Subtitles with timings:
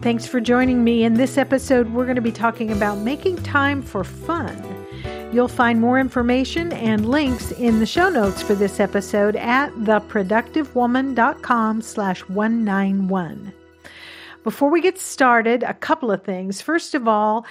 [0.00, 1.04] Thanks for joining me.
[1.04, 4.56] In this episode, we're going to be talking about making time for fun.
[5.32, 11.82] You'll find more information and links in the show notes for this episode at theproductivewoman.com
[11.82, 13.52] slash 191.
[14.44, 16.60] Before we get started, a couple of things.
[16.60, 17.46] First of all,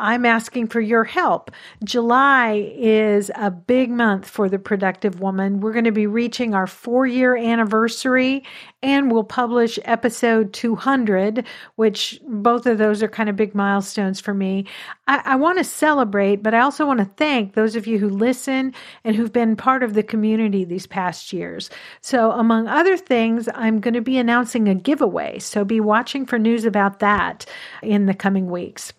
[0.00, 1.50] I'm asking for your help.
[1.84, 5.60] July is a big month for the productive woman.
[5.60, 8.42] We're going to be reaching our four year anniversary
[8.82, 14.32] and we'll publish episode 200, which both of those are kind of big milestones for
[14.32, 14.64] me.
[15.06, 18.08] I, I want to celebrate, but I also want to thank those of you who
[18.08, 18.72] listen
[19.04, 21.68] and who've been part of the community these past years.
[22.00, 25.40] So, among other things, I'm going to be announcing a giveaway.
[25.40, 27.44] So, be watching for news about that
[27.82, 28.94] in the coming weeks.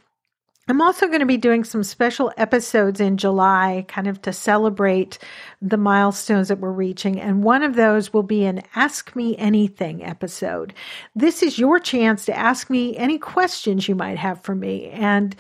[0.72, 5.18] I'm also going to be doing some special episodes in July, kind of to celebrate
[5.62, 7.20] the milestones that we're reaching.
[7.20, 10.74] And one of those will be an Ask Me Anything episode.
[11.16, 14.90] This is your chance to ask me any questions you might have for me.
[14.90, 15.36] And,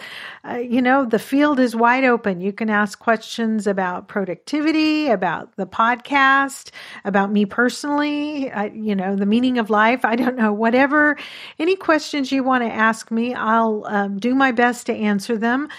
[0.47, 2.41] uh, you know, the field is wide open.
[2.41, 6.71] You can ask questions about productivity, about the podcast,
[7.05, 10.03] about me personally, uh, you know, the meaning of life.
[10.03, 11.17] I don't know, whatever,
[11.57, 15.37] any questions you want to ask me, I'll um, do my best to answer answer
[15.37, 15.69] them.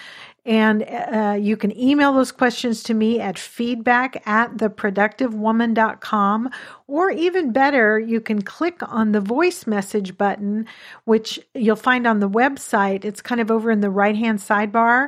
[0.45, 6.49] And uh, you can email those questions to me at feedback at theproductivewoman.com.
[6.87, 10.67] Or even better, you can click on the voice message button,
[11.05, 13.05] which you'll find on the website.
[13.05, 15.07] It's kind of over in the right hand sidebar,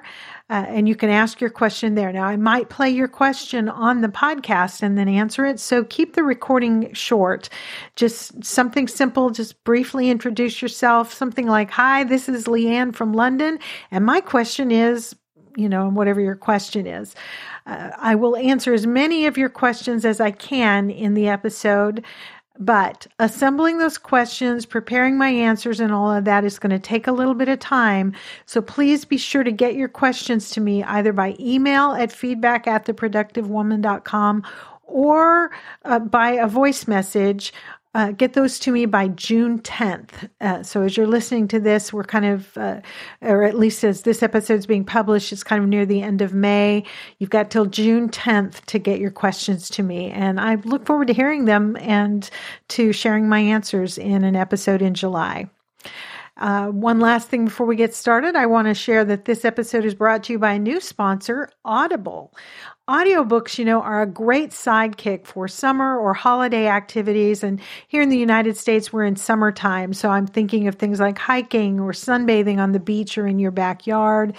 [0.50, 2.14] uh, and you can ask your question there.
[2.14, 5.60] Now, I might play your question on the podcast and then answer it.
[5.60, 7.50] So keep the recording short.
[7.98, 11.14] Just something simple, just briefly introduce yourself.
[11.14, 13.60] Something like, Hi, this is Leanne from London,
[13.92, 15.14] and my question is
[15.56, 17.16] you know, whatever your question is.
[17.66, 22.04] Uh, I will answer as many of your questions as I can in the episode.
[22.58, 27.06] But assembling those questions, preparing my answers, and all of that is going to take
[27.06, 28.14] a little bit of time.
[28.46, 32.66] So please be sure to get your questions to me either by email at feedback
[32.66, 34.44] at theproductivewoman.com
[34.84, 35.52] or
[35.84, 37.52] uh, by a voice message
[37.96, 40.30] uh, get those to me by June 10th.
[40.42, 42.82] Uh, so as you're listening to this, we're kind of, uh,
[43.22, 46.22] or at least as this episode is being published, it's kind of near the end
[46.22, 46.84] of May.
[47.20, 50.12] You've got till June 10th to get your questions to me.
[50.12, 52.30] And I look forward to hearing them and
[52.70, 55.50] to sharing my answers in an episode in July.
[56.38, 59.86] Uh, one last thing before we get started, I want to share that this episode
[59.86, 62.34] is brought to you by a new sponsor, Audible.
[62.88, 67.44] Audiobooks, you know, are a great sidekick for summer or holiday activities.
[67.44, 69.92] And here in the United States, we're in summertime.
[69.92, 73.50] So I'm thinking of things like hiking or sunbathing on the beach or in your
[73.50, 74.36] backyard,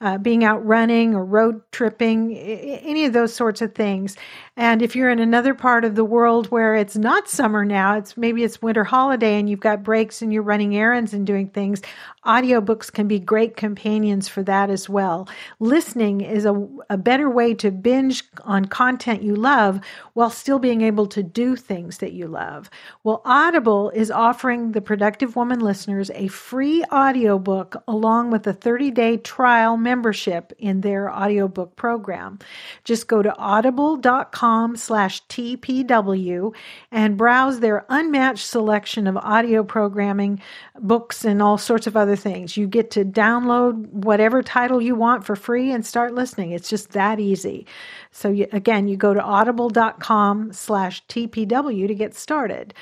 [0.00, 4.16] uh, being out running or road tripping, any of those sorts of things.
[4.56, 8.16] And if you're in another part of the world where it's not summer now, it's
[8.16, 11.82] maybe it's winter holiday and you've got breaks and you're running errands and doing things,
[12.28, 15.28] audiobooks can be great companions for that as well.
[15.58, 19.80] Listening is a, a better way to binge on content you love
[20.12, 22.68] while still being able to do things that you love.
[23.04, 29.16] Well, Audible is offering the Productive Woman listeners a free audiobook along with a 30-day
[29.18, 32.38] trial membership in their audiobook program.
[32.84, 36.54] Just go to audible.com com slash TPW
[36.90, 40.40] and browse their unmatched selection of audio programming,
[40.78, 42.56] books, and all sorts of other things.
[42.56, 46.52] You get to download whatever title you want for free and start listening.
[46.52, 47.66] It's just that easy.
[48.10, 52.74] So you, again, you go to audible.com slash TPW to get started.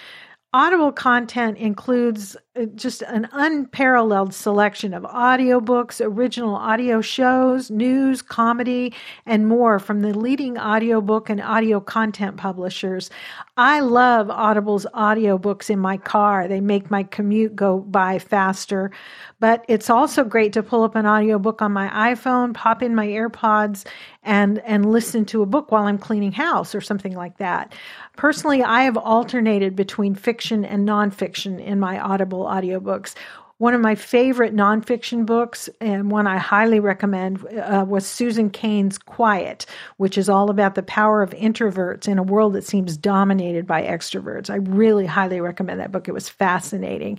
[0.53, 8.95] Audible content includes Uh, just an unparalleled selection of audiobooks, original audio shows, news, comedy,
[9.27, 13.11] and more from the leading audiobook and audio content publishers.
[13.57, 16.49] I love Audible's audiobooks in my car.
[16.49, 18.91] They make my commute go by faster.
[19.39, 23.07] But it's also great to pull up an audiobook on my iPhone, pop in my
[23.07, 23.85] AirPods,
[24.23, 27.75] and and listen to a book while I'm cleaning house or something like that.
[28.17, 33.15] Personally, I have alternated between fiction and nonfiction in my Audible audiobooks.
[33.59, 38.99] One of my favorite nonfiction books, and one I highly recommend, uh, was Susan Cain's
[38.99, 39.65] Quiet,
[39.97, 43.83] which is all about the power of introverts in a world that seems dominated by
[43.83, 44.51] extroverts.
[44.51, 46.07] I really highly recommend that book.
[46.07, 47.19] It was fascinating.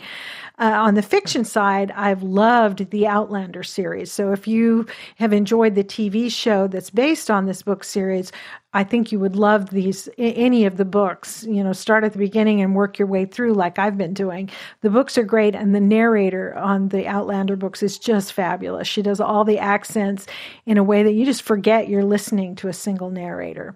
[0.60, 4.12] Uh, on the fiction side, I've loved the Outlander series.
[4.12, 4.86] So if you
[5.16, 8.32] have enjoyed the TV show that's based on this book series,
[8.74, 11.44] I think you would love these any of the books.
[11.44, 14.50] You know, start at the beginning and work your way through like I've been doing.
[14.82, 18.88] The books are great and the narrator on the Outlander books is just fabulous.
[18.88, 20.28] She does all the accents
[20.66, 23.76] in a way that you just forget you're listening to a single narrator.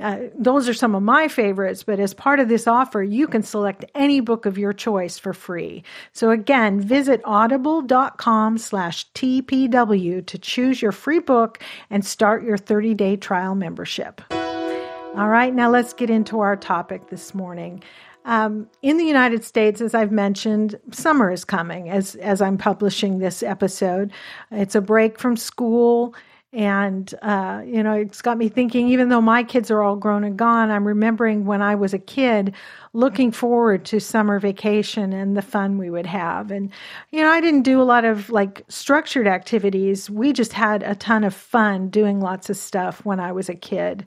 [0.00, 3.42] Uh, those are some of my favorites, but as part of this offer, you can
[3.42, 5.82] select any book of your choice for free.
[6.12, 13.16] So again, visit audible.com slash TPW to choose your free book and start your 30-day
[13.16, 14.22] trial membership.
[14.30, 17.82] All right, now let's get into our topic this morning.
[18.24, 23.18] Um, in the United States, as I've mentioned, summer is coming as as I'm publishing
[23.18, 24.12] this episode.
[24.50, 26.14] It's a break from school.
[26.50, 30.24] And, uh, you know, it's got me thinking, even though my kids are all grown
[30.24, 32.54] and gone, I'm remembering when I was a kid
[32.94, 36.50] looking forward to summer vacation and the fun we would have.
[36.50, 36.70] And,
[37.10, 40.08] you know, I didn't do a lot of like structured activities.
[40.08, 43.54] We just had a ton of fun doing lots of stuff when I was a
[43.54, 44.06] kid.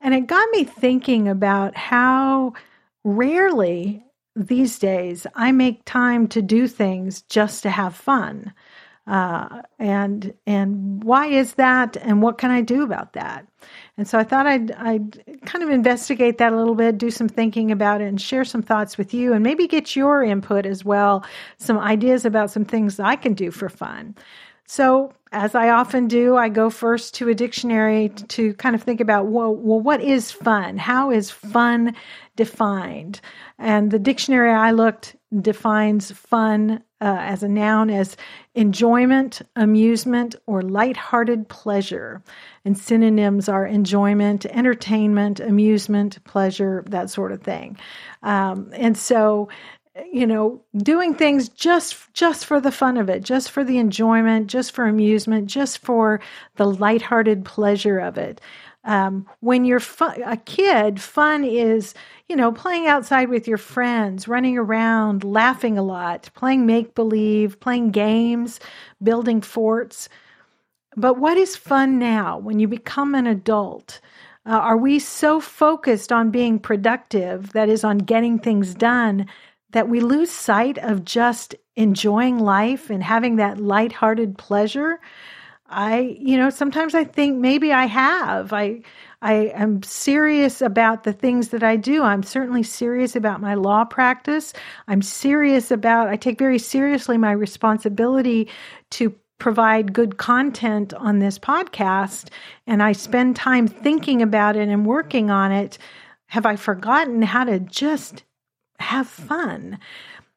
[0.00, 2.54] And it got me thinking about how
[3.04, 4.02] rarely
[4.34, 8.54] these days I make time to do things just to have fun.
[9.06, 11.96] Uh, and and why is that?
[11.98, 13.46] And what can I do about that?
[13.98, 17.28] And so I thought I'd I'd kind of investigate that a little bit, do some
[17.28, 20.84] thinking about it, and share some thoughts with you, and maybe get your input as
[20.84, 21.24] well,
[21.58, 24.14] some ideas about some things I can do for fun.
[24.66, 29.00] So, as I often do, I go first to a dictionary to kind of think
[29.00, 30.78] about well, well, what is fun?
[30.78, 31.94] How is fun
[32.36, 33.20] defined?
[33.58, 38.16] And the dictionary I looked defines fun uh, as a noun as
[38.54, 42.22] enjoyment, amusement, or light-hearted pleasure.
[42.64, 47.76] And synonyms are enjoyment, entertainment, amusement, pleasure, that sort of thing.
[48.22, 49.48] Um, and so,
[50.12, 54.48] you know, doing things just just for the fun of it, just for the enjoyment,
[54.48, 56.20] just for amusement, just for
[56.56, 58.40] the light-hearted pleasure of it.
[58.84, 59.80] Um, when you're
[60.26, 61.94] a kid, fun is,
[62.28, 67.58] you know, playing outside with your friends, running around, laughing a lot, playing make believe,
[67.60, 68.60] playing games,
[69.02, 70.08] building forts.
[70.96, 74.00] But what is fun now when you become an adult?
[74.46, 79.26] Uh, are we so focused on being productive, that is, on getting things done,
[79.74, 85.00] that we lose sight of just enjoying life and having that lighthearted pleasure?
[85.68, 88.52] I, you know, sometimes I think maybe I have.
[88.52, 88.82] I
[89.20, 92.02] I am serious about the things that I do.
[92.02, 94.52] I'm certainly serious about my law practice.
[94.86, 98.48] I'm serious about I take very seriously my responsibility
[98.90, 102.28] to provide good content on this podcast
[102.66, 105.78] and I spend time thinking about it and working on it.
[106.26, 108.22] Have I forgotten how to just
[108.78, 109.78] have fun?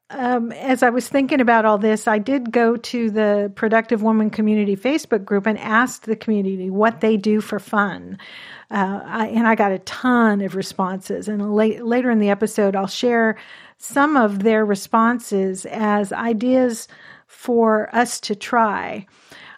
[0.09, 4.29] um, as I was thinking about all this, I did go to the Productive Woman
[4.29, 8.17] Community Facebook group and asked the community what they do for fun.
[8.71, 11.27] Uh, I, and I got a ton of responses.
[11.27, 13.37] And late, later in the episode, I'll share
[13.77, 16.87] some of their responses as ideas
[17.27, 19.05] for us to try.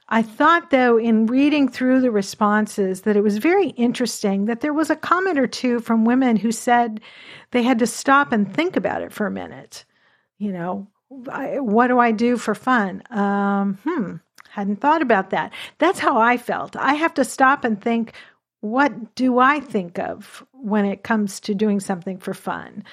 [0.09, 4.73] I thought, though, in reading through the responses, that it was very interesting that there
[4.73, 6.99] was a comment or two from women who said
[7.51, 9.85] they had to stop and think about it for a minute
[10.39, 10.87] you know,
[11.29, 13.03] I, what do I do for fun?
[13.11, 14.15] Um, hmm,
[14.49, 15.53] hadn't thought about that.
[15.77, 16.75] That's how I felt.
[16.75, 18.13] I have to stop and think,
[18.61, 22.83] what do I think of when it comes to doing something for fun?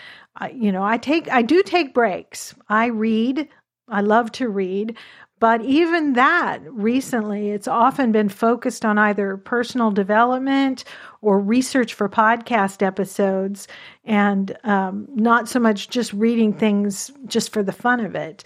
[0.53, 2.55] You know, I take, I do take breaks.
[2.69, 3.49] I read.
[3.89, 4.97] I love to read,
[5.39, 10.85] but even that recently, it's often been focused on either personal development
[11.21, 13.69] or research for podcast episodes,
[14.05, 18.45] and um, not so much just reading things just for the fun of it.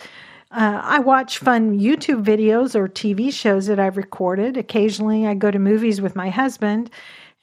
[0.50, 4.56] Uh, I watch fun YouTube videos or TV shows that I've recorded.
[4.56, 6.90] Occasionally, I go to movies with my husband,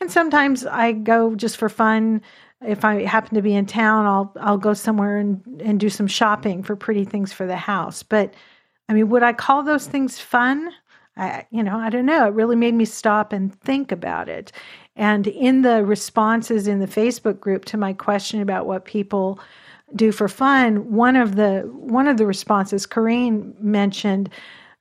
[0.01, 2.21] and sometimes I go just for fun.
[2.65, 6.07] If I happen to be in town, I'll I'll go somewhere and, and do some
[6.07, 8.03] shopping for pretty things for the house.
[8.03, 8.33] But
[8.89, 10.71] I mean, would I call those things fun?
[11.17, 12.27] I, you know, I don't know.
[12.27, 14.51] It really made me stop and think about it.
[14.95, 19.39] And in the responses in the Facebook group to my question about what people
[19.95, 24.29] do for fun, one of the one of the responses, Corrine mentioned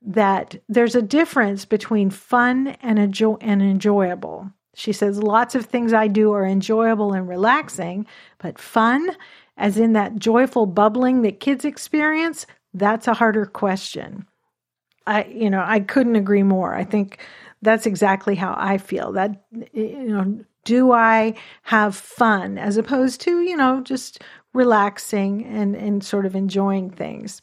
[0.02, 4.50] that there's a difference between fun and enjoy and enjoyable.
[4.74, 8.06] She says lots of things I do are enjoyable and relaxing,
[8.38, 9.16] but fun,
[9.56, 14.26] as in that joyful bubbling that kids experience, That's a harder question.
[15.06, 16.74] I, you know, I couldn't agree more.
[16.74, 17.18] I think
[17.62, 19.12] that's exactly how I feel.
[19.12, 25.76] That, you know, do I have fun as opposed to, you know, just relaxing and,
[25.76, 27.40] and sort of enjoying things?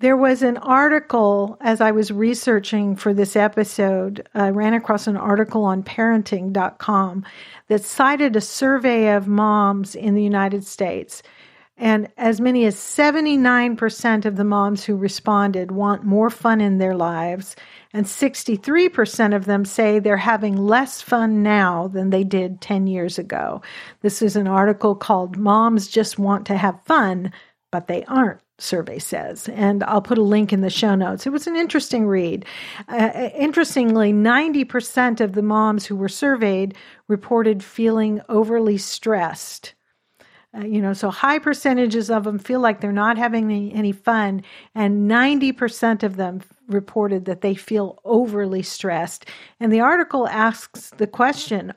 [0.00, 4.28] There was an article as I was researching for this episode.
[4.34, 7.24] I ran across an article on parenting.com
[7.68, 11.22] that cited a survey of moms in the United States.
[11.76, 16.94] And as many as 79% of the moms who responded want more fun in their
[16.94, 17.56] lives.
[17.92, 23.18] And 63% of them say they're having less fun now than they did 10 years
[23.18, 23.60] ago.
[24.02, 27.32] This is an article called Moms Just Want to Have Fun,
[27.72, 29.48] but They Aren't survey says.
[29.48, 31.26] And I'll put a link in the show notes.
[31.26, 32.44] It was an interesting read.
[32.88, 36.76] Uh, interestingly, 90% of the moms who were surveyed
[37.08, 39.73] reported feeling overly stressed.
[40.56, 43.92] Uh, you know, so high percentages of them feel like they're not having any, any
[43.92, 44.42] fun,
[44.74, 49.26] and 90% of them reported that they feel overly stressed.
[49.58, 51.72] And the article asks the question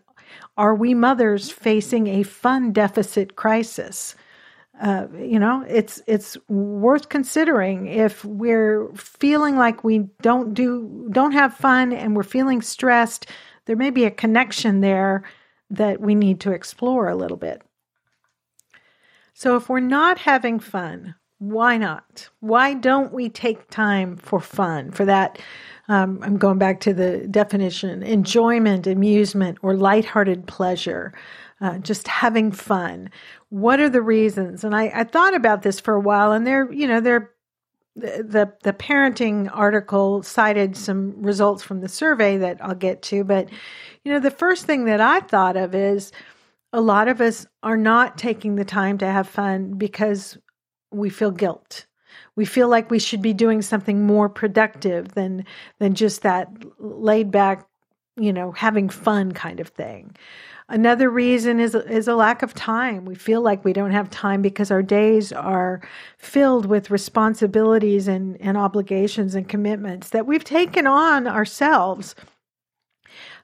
[0.58, 4.16] Are we mothers facing a fun deficit crisis?
[4.82, 11.32] uh, you know, it's it's worth considering if we're feeling like we don't do don't
[11.32, 13.28] have fun and we're feeling stressed.
[13.66, 15.24] There may be a connection there
[15.72, 17.62] that we need to explore a little bit.
[19.40, 22.28] So, if we're not having fun, why not?
[22.40, 24.90] Why don't we take time for fun?
[24.90, 25.38] For that,
[25.88, 31.14] um, I'm going back to the definition enjoyment, amusement, or lighthearted pleasure
[31.62, 33.12] uh, just having fun.
[33.50, 34.64] What are the reasons?
[34.64, 37.30] And I, I thought about this for a while, and they're, you know, they're
[37.96, 43.50] the the parenting article cited some results from the survey that I'll get to, but
[44.04, 46.12] you know, the first thing that I thought of is
[46.74, 50.38] a lot of us are not taking the time to have fun because
[50.92, 51.86] we feel guilt.
[52.36, 55.46] We feel like we should be doing something more productive than
[55.80, 57.68] than just that laid back,
[58.16, 60.16] you know, having fun kind of thing.
[60.70, 63.06] Another reason is is a lack of time.
[63.06, 65.82] We feel like we don't have time because our days are
[66.18, 72.16] filled with responsibilities and, and obligations and commitments that we've taken on ourselves.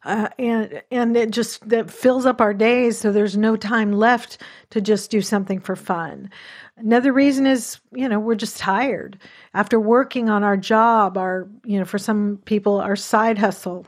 [0.05, 4.37] Uh, and and it just that fills up our days so there's no time left
[4.69, 6.29] to just do something for fun.
[6.75, 9.17] Another reason is you know we're just tired.
[9.53, 13.87] After working on our job our you know for some people our side hustle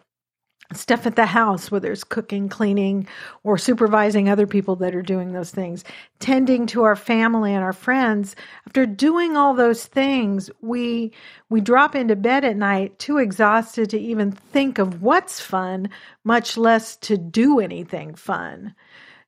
[0.74, 3.07] stuff at the house, whether it's cooking, cleaning,
[3.43, 5.84] or supervising other people that are doing those things,
[6.19, 8.36] tending to our family and our friends.
[8.65, 11.12] After doing all those things, we
[11.50, 15.89] we drop into bed at night too exhausted to even think of what's fun,
[16.24, 18.74] much less to do anything fun.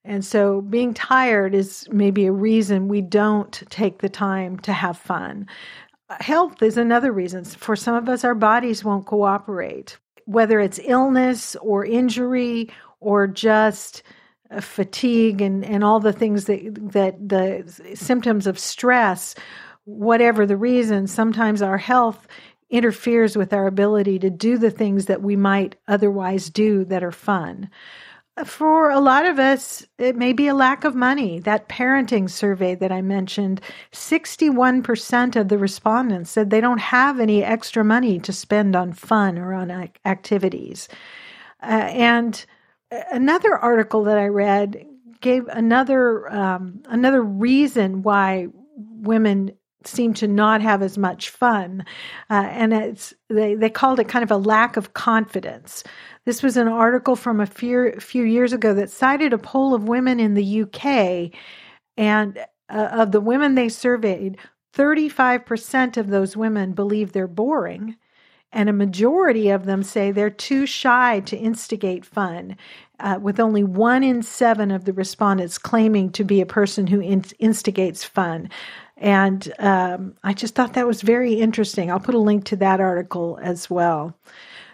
[0.04, 4.98] And so being tired is maybe a reason we don't take the time to have
[4.98, 5.48] fun.
[6.22, 7.44] Health is another reason.
[7.44, 9.98] For some of us, our bodies won't cooperate
[10.28, 12.70] whether it's illness or injury
[13.00, 14.04] or just
[14.52, 17.64] uh, fatigue and, and all the things that that the
[17.96, 19.34] symptoms of stress,
[19.86, 22.28] whatever the reason, sometimes our health
[22.70, 27.12] interferes with our ability to do the things that we might otherwise do that are
[27.12, 27.70] fun
[28.46, 31.40] for a lot of us, it may be a lack of money.
[31.40, 37.44] That parenting survey that I mentioned, 61% of the respondents said they don't have any
[37.44, 40.88] extra money to spend on fun or on activities.
[41.62, 42.46] Uh, and
[43.12, 44.86] another article that I read
[45.22, 49.52] gave another um, another reason why women
[49.88, 51.86] seem to not have as much fun,
[52.30, 55.84] uh, and it's they they called it kind of a lack of confidence.
[56.26, 59.88] This was an article from a few, few years ago that cited a poll of
[59.88, 61.32] women in the UK,
[61.96, 62.38] and
[62.70, 64.38] uh, of the women they surveyed,
[64.76, 67.96] 35% of those women believe they're boring,
[68.52, 72.58] and a majority of them say they're too shy to instigate fun,
[73.00, 77.00] uh, with only one in seven of the respondents claiming to be a person who
[77.00, 78.50] in- instigates fun.
[78.98, 81.92] And um, I just thought that was very interesting.
[81.92, 84.18] I'll put a link to that article as well.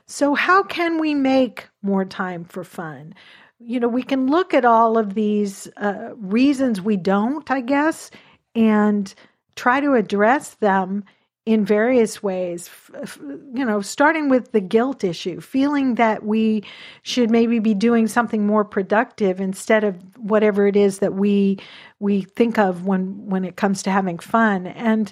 [0.06, 3.16] So, how can we make more time for fun?
[3.60, 8.12] You know, we can look at all of these uh, reasons we don't, I guess,
[8.56, 9.14] and
[9.56, 11.04] try to address them
[11.46, 12.70] in various ways.
[13.18, 16.64] You know, starting with the guilt issue, feeling that we
[17.02, 21.60] should maybe be doing something more productive instead of whatever it is that we
[22.00, 25.12] we think of when when it comes to having fun and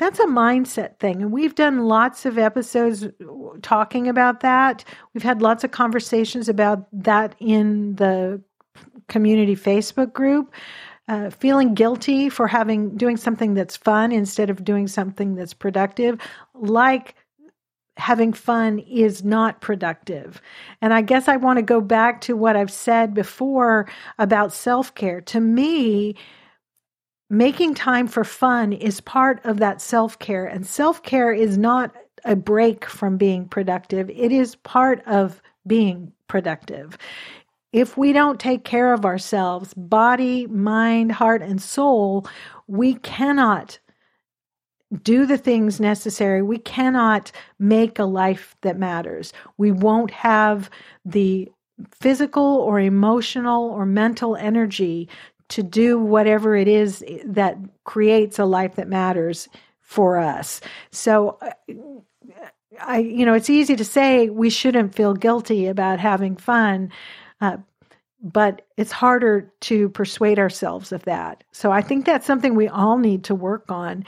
[0.00, 1.20] that's a mindset thing.
[1.20, 3.06] And we've done lots of episodes
[3.60, 4.82] talking about that.
[5.12, 8.42] We've had lots of conversations about that in the
[9.08, 10.54] community Facebook group.
[11.10, 16.20] Uh, feeling guilty for having doing something that's fun instead of doing something that's productive,
[16.54, 17.16] like
[17.96, 20.40] having fun is not productive.
[20.80, 23.88] And I guess I want to go back to what I've said before
[24.20, 25.20] about self care.
[25.22, 26.14] To me,
[27.28, 30.46] making time for fun is part of that self care.
[30.46, 31.92] And self care is not
[32.24, 36.96] a break from being productive, it is part of being productive.
[37.72, 42.26] If we don't take care of ourselves, body, mind, heart, and soul,
[42.66, 43.78] we cannot
[45.02, 46.42] do the things necessary.
[46.42, 49.32] We cannot make a life that matters.
[49.56, 50.68] We won't have
[51.04, 51.48] the
[51.92, 55.08] physical or emotional or mental energy
[55.48, 59.48] to do whatever it is that creates a life that matters
[59.80, 60.60] for us.
[60.90, 61.50] So, uh,
[62.80, 66.90] I, you know, it's easy to say we shouldn't feel guilty about having fun,
[67.40, 67.56] uh,
[68.22, 71.42] but it's harder to persuade ourselves of that.
[71.52, 74.04] So I think that's something we all need to work on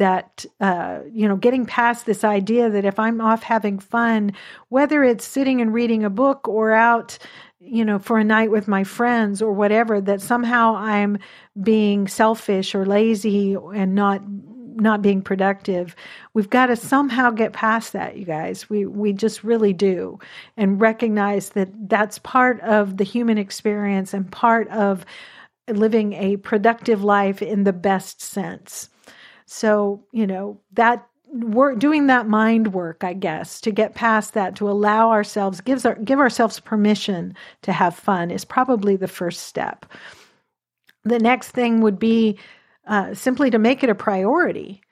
[0.00, 4.32] that uh, you know getting past this idea that if i'm off having fun
[4.70, 7.18] whether it's sitting and reading a book or out
[7.60, 11.18] you know for a night with my friends or whatever that somehow i'm
[11.62, 14.22] being selfish or lazy and not
[14.80, 15.94] not being productive
[16.34, 18.68] we've got to somehow get past that you guys.
[18.70, 20.18] We we just really do.
[20.56, 25.04] And recognize that that's part of the human experience and part of
[25.68, 28.88] living a productive life in the best sense.
[29.46, 34.56] So, you know, that work doing that mind work, I guess, to get past that,
[34.56, 39.42] to allow ourselves, gives our, give ourselves permission to have fun is probably the first
[39.42, 39.86] step.
[41.04, 42.38] The next thing would be
[42.90, 44.82] uh, simply to make it a priority.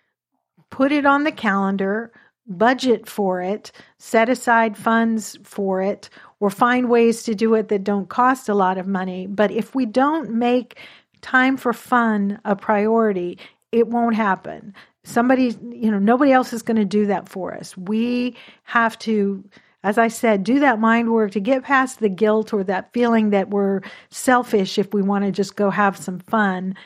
[0.71, 2.13] Put it on the calendar,
[2.47, 6.09] budget for it, set aside funds for it,
[6.41, 9.27] or find ways to do it that don't cost a lot of money.
[9.27, 10.79] But if we don't make
[11.21, 13.37] time for fun a priority,
[13.73, 14.73] it won't happen.
[15.03, 17.77] Somebody, you know, nobody else is going to do that for us.
[17.77, 19.43] We have to,
[19.83, 23.31] as I said, do that mind work to get past the guilt or that feeling
[23.31, 26.77] that we're selfish if we want to just go have some fun.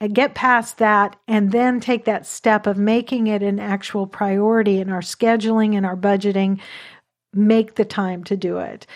[0.00, 4.80] And get past that and then take that step of making it an actual priority
[4.80, 6.60] in our scheduling and our budgeting.
[7.32, 8.86] Make the time to do it.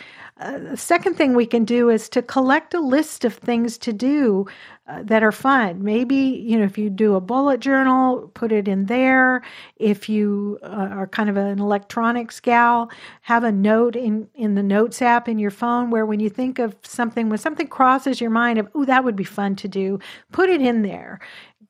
[0.41, 3.93] Uh, the second thing we can do is to collect a list of things to
[3.93, 4.47] do
[4.87, 5.83] uh, that are fun.
[5.83, 9.43] Maybe, you know, if you do a bullet journal, put it in there.
[9.77, 12.89] If you uh, are kind of an electronics gal,
[13.23, 16.61] have a note in, in the notes app in your phone where when you think
[16.61, 19.99] of something, when something crosses your mind of, oh, that would be fun to do,
[20.31, 21.21] put it in there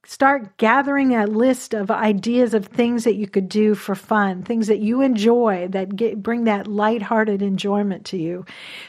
[0.08, 4.66] start gathering a list of ideas of things that you could do for fun, things
[4.66, 8.42] that you enjoy that get, bring that lighthearted enjoyment to you,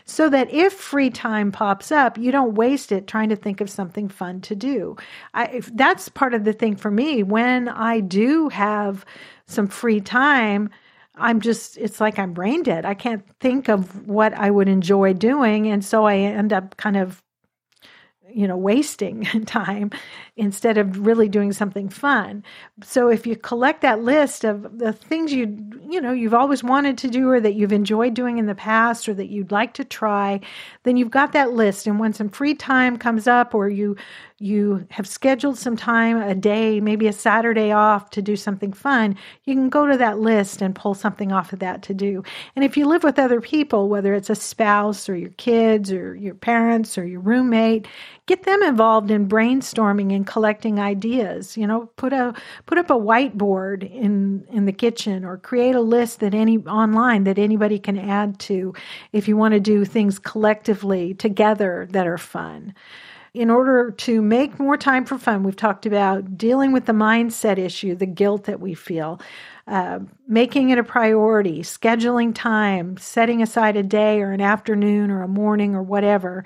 [0.05, 3.69] so that if free time pops up, you don't waste it trying to think of
[3.69, 4.95] something fun to do.
[5.33, 7.21] I, that's part of the thing for me.
[7.21, 9.05] When I do have
[9.45, 10.69] some free time,
[11.17, 12.85] I'm just, it's like I'm brain dead.
[12.85, 15.67] I can't think of what I would enjoy doing.
[15.67, 17.21] And so I end up kind of
[18.33, 19.91] you know wasting time
[20.35, 22.43] instead of really doing something fun.
[22.83, 25.57] So if you collect that list of the things you
[25.89, 29.09] you know you've always wanted to do or that you've enjoyed doing in the past
[29.09, 30.39] or that you'd like to try
[30.89, 33.95] then you've got that list and when some free time comes up or you
[34.39, 39.17] you have scheduled some time, a day, maybe a Saturday off to do something fun,
[39.43, 42.23] you can go to that list and pull something off of that to do.
[42.55, 46.15] And if you live with other people, whether it's a spouse or your kids or
[46.15, 47.85] your parents or your roommate,
[48.27, 51.57] get them involved in brainstorming and collecting ideas.
[51.57, 52.33] You know, put a
[52.65, 57.25] put up a whiteboard in in the kitchen or create a list that any online
[57.25, 58.73] that anybody can add to
[59.11, 60.78] if you want to do things collectively
[61.13, 62.73] together that are fun
[63.33, 67.57] in order to make more time for fun, we've talked about dealing with the mindset
[67.57, 69.21] issue, the guilt that we feel,
[69.67, 75.21] uh, making it a priority, scheduling time, setting aside a day or an afternoon or
[75.21, 76.43] a morning or whatever.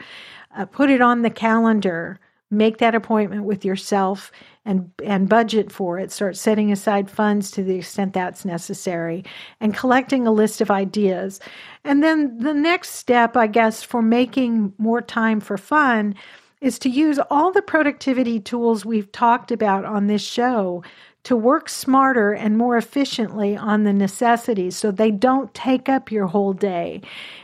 [0.55, 2.19] Uh, put it on the calendar.
[2.51, 4.31] Make that appointment with yourself
[4.65, 6.11] and and budget for it.
[6.11, 9.23] Start setting aside funds to the extent that's necessary,
[9.59, 11.39] and collecting a list of ideas.
[11.83, 16.15] And then the next step, I guess, for making more time for fun
[16.61, 20.81] is to use all the productivity tools we've talked about on this show
[21.23, 26.27] to work smarter and more efficiently on the necessities so they don't take up your
[26.27, 27.01] whole day.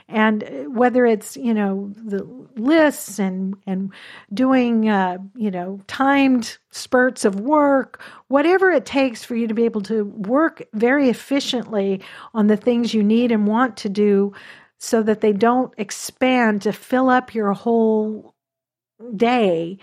[0.07, 2.23] And whether it's you know the
[2.55, 3.91] lists and and
[4.33, 9.65] doing uh, you know timed spurts of work whatever it takes for you to be
[9.65, 11.99] able to work very efficiently
[12.33, 14.31] on the things you need and want to do
[14.77, 18.33] so that they don't expand to fill up your whole
[19.15, 19.77] day,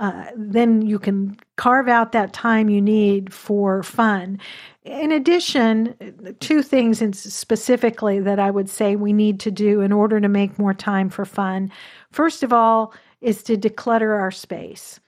[0.00, 4.40] uh, then you can carve out that time you need for fun.
[4.84, 5.94] In addition,
[6.40, 10.58] two things specifically that I would say we need to do in order to make
[10.58, 11.70] more time for fun.
[12.12, 14.98] First of all, is to declutter our space.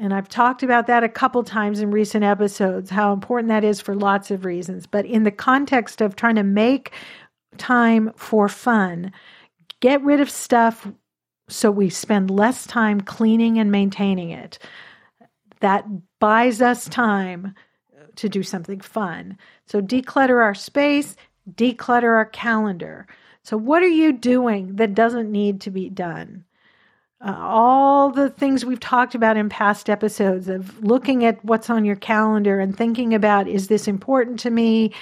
[0.00, 3.80] And I've talked about that a couple times in recent episodes, how important that is
[3.80, 4.86] for lots of reasons.
[4.86, 6.92] But in the context of trying to make
[7.58, 9.10] time for fun,
[9.80, 10.86] get rid of stuff
[11.48, 14.58] so we spend less time cleaning and maintaining it.
[15.60, 15.86] That
[16.18, 17.54] buys us time
[18.16, 19.38] to do something fun.
[19.66, 21.16] So declutter our space,
[21.50, 23.06] declutter our calendar.
[23.42, 26.44] So, what are you doing that doesn't need to be done?
[27.24, 31.84] uh, all the things we've talked about in past episodes of looking at what's on
[31.84, 34.92] your calendar and thinking about is this important to me?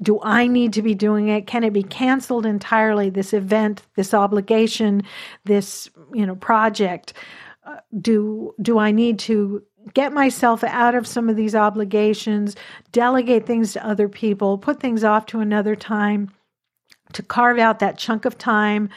[0.00, 1.46] Do I need to be doing it?
[1.46, 3.10] Can it be canceled entirely?
[3.10, 5.02] This event, this obligation,
[5.44, 7.12] this you know project.
[7.64, 9.62] Uh, do do I need to
[9.94, 12.56] get myself out of some of these obligations,
[12.92, 16.30] delegate things to other people, put things off to another time,
[17.12, 18.88] to carve out that chunk of time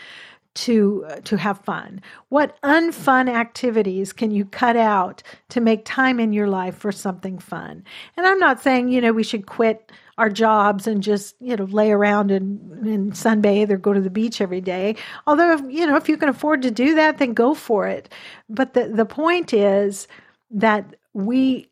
[0.53, 2.01] to uh, to have fun?
[2.29, 7.39] What unfun activities can you cut out to make time in your life for something
[7.39, 7.83] fun?
[8.17, 11.63] And i'm not saying you know we should quit our jobs and just you know
[11.65, 14.95] lay around and, and sunbathe or go to the beach every day.
[15.25, 18.09] Although you know if you can afford to do that then go for it.
[18.49, 20.07] But the the point is
[20.51, 21.70] that we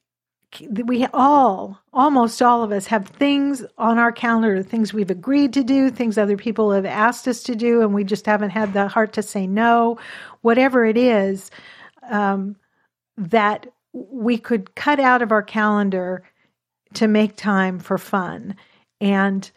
[0.86, 5.64] we all, almost all of us, have things on our calendar, things we've agreed to
[5.64, 8.88] do, things other people have asked us to do, and we just haven't had the
[8.88, 9.98] heart to say no.
[10.42, 11.52] Whatever it is,
[12.10, 12.56] um,
[13.18, 16.24] that we could cut out of our calendar
[16.96, 18.56] to make time for fun.
[19.00, 19.50] And,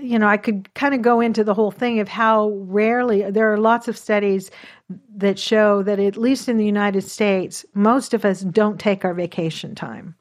[0.00, 3.52] you know, I could kind of go into the whole thing of how rarely there
[3.52, 4.50] are lots of studies
[5.16, 9.14] that show that, at least in the United States, most of us don't take our
[9.14, 10.14] vacation time.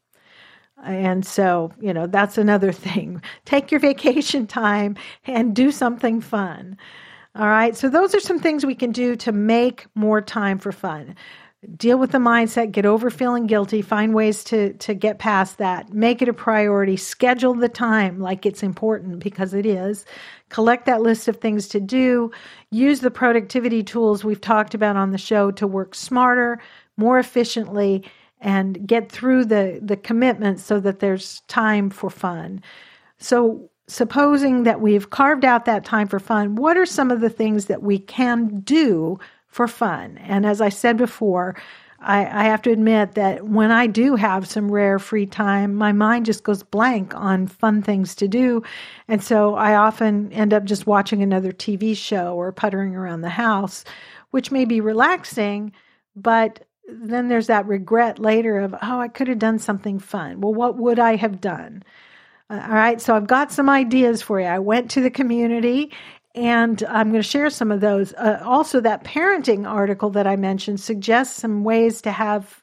[0.86, 3.22] And so, you know, that's another thing.
[3.46, 4.96] Take your vacation time
[5.26, 6.78] and do something fun.
[7.36, 7.76] All right.
[7.76, 11.16] So, those are some things we can do to make more time for fun.
[11.76, 15.92] Deal with the mindset, get over feeling guilty, find ways to, to get past that,
[15.92, 20.06] make it a priority, schedule the time like it's important because it is.
[20.50, 22.30] Collect that list of things to do,
[22.70, 26.60] use the productivity tools we've talked about on the show to work smarter,
[26.98, 28.04] more efficiently,
[28.42, 32.62] and get through the the commitment so that there's time for fun.
[33.18, 37.30] So supposing that we've carved out that time for fun, what are some of the
[37.30, 40.18] things that we can do for fun?
[40.20, 41.56] And as I said before,
[42.00, 45.92] I, I, have to admit that when I do have some rare free time, my
[45.92, 48.64] mind just goes blank on fun things to do.
[49.08, 53.30] And so I often end up just watching another TV show or puttering around the
[53.30, 53.86] house,
[54.32, 55.72] which may be relaxing,
[56.16, 60.42] but then there's that regret later of, oh, I could have done something fun.
[60.42, 61.84] Well, what would I have done?
[62.50, 64.46] Uh, all right, so I've got some ideas for you.
[64.46, 65.92] I went to the community
[66.36, 68.14] and I'm going to share some of those.
[68.14, 72.62] Uh, also, that parenting article that I mentioned suggests some ways to have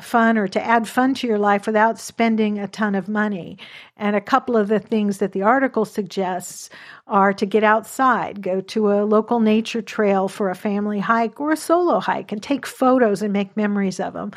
[0.00, 3.56] fun or to add fun to your life without spending a ton of money.
[3.96, 6.68] And a couple of the things that the article suggests
[7.06, 11.52] are to get outside, go to a local nature trail for a family hike or
[11.52, 14.32] a solo hike and take photos and make memories of them.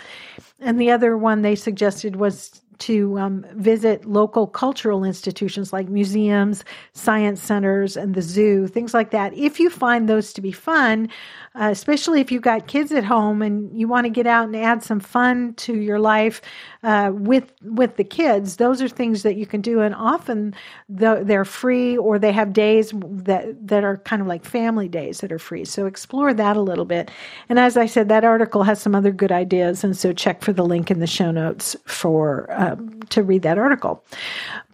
[0.62, 6.66] And the other one they suggested was to um, visit local cultural institutions like museums,
[6.94, 9.34] science centers, and the zoo, things like that.
[9.36, 11.08] If you find those to be fun,
[11.54, 14.56] uh, especially if you've got kids at home and you want to get out and
[14.56, 16.42] add some fun to your life
[16.84, 19.82] uh, with with the kids, those are things that you can do.
[19.82, 20.56] And often
[20.88, 25.32] they're free or they have days that that are kind of like family days that
[25.32, 25.66] are free.
[25.66, 27.12] So explore that a little bit.
[27.50, 30.54] And as I said, that article has some other good ideas, and so check for
[30.54, 34.06] the link in the show notes for um, to read that article.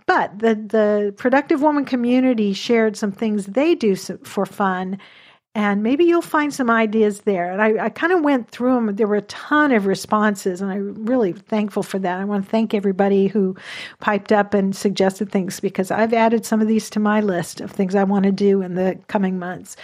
[0.06, 5.00] But the the productive woman community shared some things they do for fun
[5.58, 7.52] and maybe you'll find some ideas there.
[7.52, 8.96] And I, I kind of went through them.
[8.96, 12.20] There were a ton of responses, and I'm really thankful for that.
[12.20, 13.56] I want to thank everybody who
[14.00, 17.72] piped up and suggested things because I've added some of these to my list of
[17.72, 19.76] things I want to do in the coming months.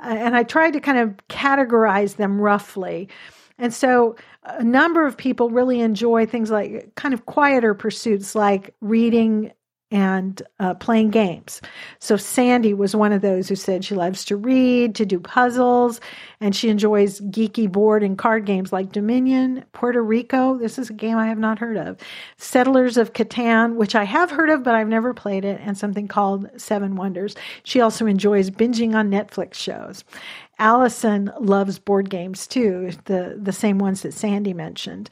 [0.00, 3.08] Uh, and I tried to kind of categorize them roughly.
[3.56, 8.74] And so a number of people really enjoy things like kind of quieter pursuits like
[8.82, 9.50] reading
[9.92, 11.60] and uh, playing games.
[11.98, 16.00] So Sandy was one of those who said she loves to read, to do puzzles,
[16.40, 20.56] and she enjoys geeky board and card games like Dominion, Puerto Rico.
[20.56, 21.98] This is a game I have not heard of.
[22.38, 26.08] Settlers of Catan, which I have heard of, but I've never played it, and something
[26.08, 27.36] called Seven Wonders.
[27.62, 30.04] She also enjoys binging on Netflix shows.
[30.58, 35.10] Allison loves board games too, the, the same ones that Sandy mentioned.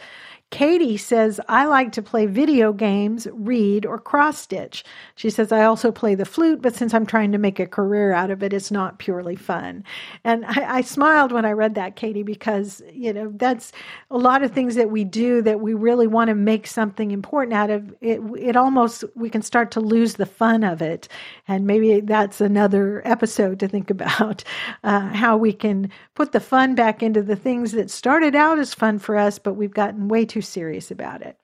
[0.51, 4.85] Katie says, I like to play video games, read, or cross stitch.
[5.15, 8.13] She says, I also play the flute, but since I'm trying to make a career
[8.13, 9.85] out of it, it's not purely fun.
[10.25, 13.71] And I, I, smiled when I read that, Katie, because, you know, that's
[14.11, 17.55] a lot of things that we do that we really want to make something important
[17.55, 17.95] out of.
[18.01, 21.07] It, it almost, we can start to lose the fun of it.
[21.47, 24.43] And maybe that's another episode to think about
[24.83, 28.75] uh, how we can put the fun back into the things that started out as
[28.75, 31.37] fun for us, but we've gotten way too serious about it.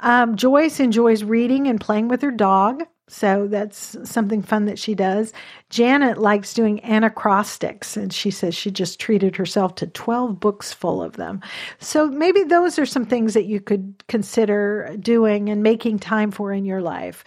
[0.00, 2.84] Um, Joyce enjoys reading and playing with her dog.
[3.08, 5.34] So that's something fun that she does.
[5.68, 11.02] Janet likes doing anacrostics, and she says she just treated herself to 12 books full
[11.02, 11.42] of them.
[11.78, 16.52] So maybe those are some things that you could consider doing and making time for
[16.52, 17.22] in your life.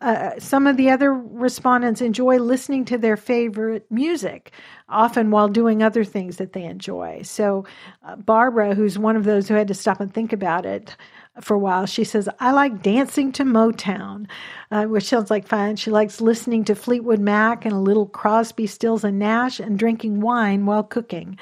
[0.00, 4.52] Uh, some of the other respondents enjoy listening to their favorite music,
[4.90, 7.22] often while doing other things that they enjoy.
[7.22, 7.64] So,
[8.04, 10.96] uh, Barbara, who's one of those who had to stop and think about it
[11.40, 14.28] for a while, she says, I like dancing to Motown,
[14.70, 15.76] uh, which sounds like fun.
[15.76, 20.20] She likes listening to Fleetwood Mac and a little Crosby, Stills, and Nash and drinking
[20.20, 21.38] wine while cooking.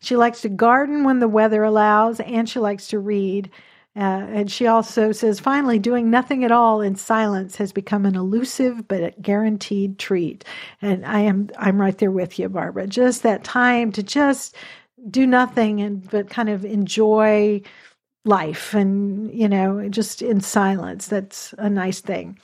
[0.00, 3.50] She likes to garden when the weather allows, and she likes to read.
[3.98, 8.14] Uh, and she also says, finally, doing nothing at all in silence has become an
[8.14, 10.44] elusive but guaranteed treat.
[10.80, 12.86] And I am, I'm right there with you, Barbara.
[12.86, 14.54] Just that time to just
[15.10, 17.60] do nothing and but kind of enjoy
[18.28, 21.08] life and you know just in silence.
[21.08, 22.38] That's a nice thing.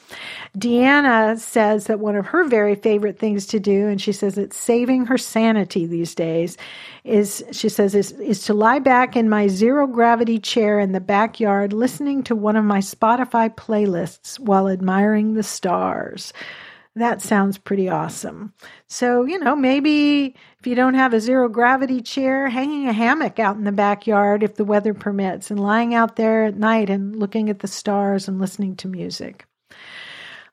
[0.59, 4.57] Deanna says that one of her very favorite things to do and she says it's
[4.57, 6.57] saving her sanity these days
[7.05, 11.01] is she says is, is to lie back in my zero gravity chair in the
[11.01, 16.33] backyard listening to one of my spotify playlists while admiring the stars
[16.96, 18.52] that sounds pretty awesome.
[18.87, 23.38] So, you know, maybe if you don't have a zero gravity chair, hanging a hammock
[23.38, 27.16] out in the backyard if the weather permits, and lying out there at night and
[27.16, 29.44] looking at the stars and listening to music.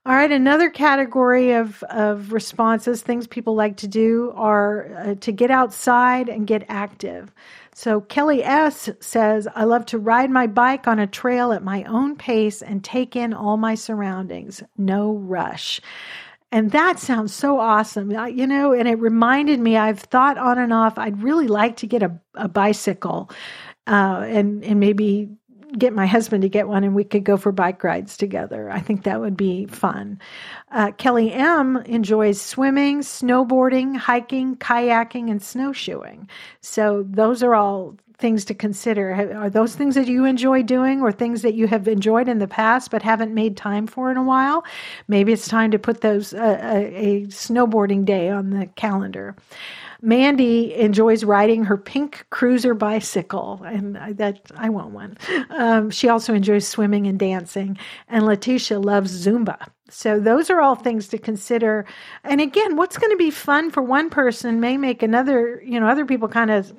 [0.04, 5.32] All right, another category of, of responses, things people like to do, are uh, to
[5.32, 7.32] get outside and get active.
[7.76, 11.84] So Kelly S says, I love to ride my bike on a trail at my
[11.84, 14.64] own pace and take in all my surroundings.
[14.76, 15.80] No rush.
[16.52, 18.12] And that sounds so awesome.
[18.12, 21.88] You know, and it reminded me, I've thought on and off, I'd really like to
[21.88, 23.32] get a, a bicycle
[23.88, 25.30] uh, and, and maybe
[25.78, 28.70] get my husband to get one and we could go for bike rides together.
[28.70, 30.20] I think that would be fun.
[30.72, 36.30] Uh, Kelly M enjoys swimming, snowboarding, hiking, kayaking, and snowshoeing.
[36.60, 39.36] So those are all things to consider.
[39.36, 42.48] Are those things that you enjoy doing or things that you have enjoyed in the
[42.48, 44.64] past but haven't made time for in a while?
[45.08, 49.36] Maybe it's time to put those uh, a, a snowboarding day on the calendar.
[50.04, 55.18] Mandy enjoys riding her pink cruiser bicycle, and that I want one.
[55.52, 59.58] Um, she also enjoys swimming and dancing, and Letitia loves Zumba.
[59.90, 61.86] So those are all things to consider.
[62.24, 65.88] And again, what's going to be fun for one person may make another, you know,
[65.88, 66.74] other people kind of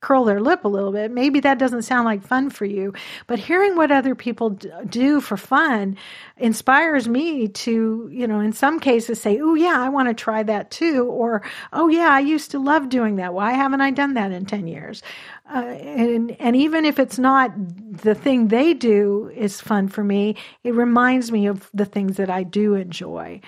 [0.00, 1.10] curl their lip a little bit.
[1.10, 2.92] Maybe that doesn't sound like fun for you,
[3.26, 5.96] but hearing what other people do for fun
[6.36, 10.42] inspires me to, you know, in some cases say, "Oh yeah, I want to try
[10.44, 13.34] that too," or "Oh yeah, I used to love doing that.
[13.34, 15.02] Why haven't I done that in 10 years?"
[15.52, 20.36] Uh, and and even if it's not the thing they do is fun for me,
[20.62, 23.40] it reminds me of the things that I do enjoy.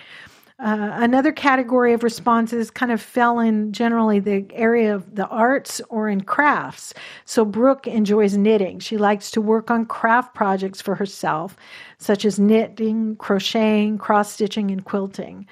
[0.63, 5.81] Uh, another category of responses kind of fell in generally the area of the arts
[5.89, 6.93] or in crafts.
[7.25, 8.79] So Brooke enjoys knitting.
[8.79, 11.57] She likes to work on craft projects for herself,
[11.97, 15.47] such as knitting, crocheting, cross stitching, and quilting.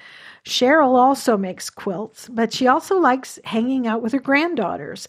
[0.45, 5.07] Cheryl also makes quilts, but she also likes hanging out with her granddaughters.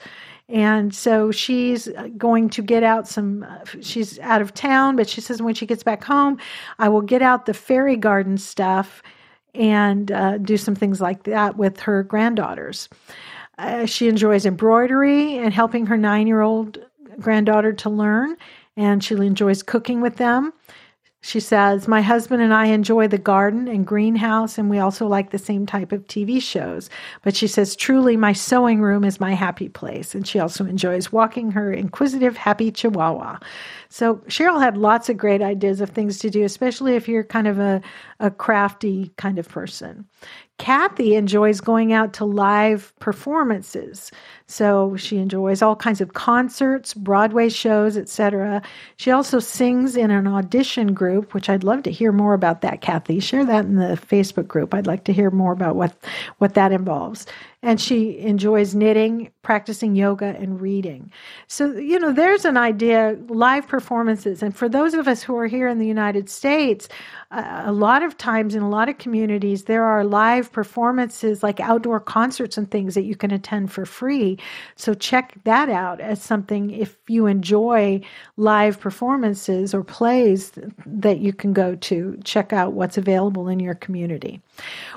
[0.49, 3.47] And so she's going to get out some,
[3.83, 6.39] she's out of town, but she says when she gets back home,
[6.79, 9.03] I will get out the fairy garden stuff
[9.55, 12.89] and uh, do some things like that with her granddaughters.
[13.59, 16.79] Uh, she enjoys embroidery and helping her nine year old
[17.19, 18.37] granddaughter to learn,
[18.77, 20.53] and she enjoys cooking with them.
[21.22, 25.30] She says, My husband and I enjoy the garden and greenhouse, and we also like
[25.30, 26.88] the same type of TV shows.
[27.22, 30.14] But she says, Truly, my sewing room is my happy place.
[30.14, 33.38] And she also enjoys walking her inquisitive, happy chihuahua.
[33.90, 37.46] So Cheryl had lots of great ideas of things to do, especially if you're kind
[37.46, 37.83] of a,
[38.18, 40.06] a crafty kind of person.
[40.61, 44.11] Kathy enjoys going out to live performances.
[44.51, 48.63] So she enjoys all kinds of concerts, Broadway shows, etc.
[48.97, 52.81] She also sings in an audition group, which I'd love to hear more about that,
[52.81, 53.21] Kathy.
[53.21, 54.75] Share that in the Facebook group.
[54.75, 55.97] I'd like to hear more about what,
[56.39, 57.27] what that involves
[57.63, 61.13] and she enjoys knitting, practicing yoga, and reading.
[61.47, 64.43] So, you know, there's an idea live performances.
[64.43, 66.89] And for those of us who are here in the United States,
[67.31, 71.61] uh, a lot of times in a lot of communities, there are live performances like
[71.61, 74.39] outdoor concerts and things that you can attend for free.
[74.76, 78.00] So, check that out as something if you enjoy
[78.37, 80.53] live performances or plays
[80.87, 84.40] that you can go to, check out what's available in your community.